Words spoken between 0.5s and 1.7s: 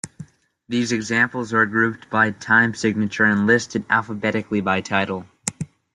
These examples are